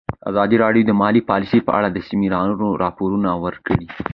[0.29, 3.85] ازادي راډیو د مالي پالیسي په اړه د سیمینارونو راپورونه ورکړي.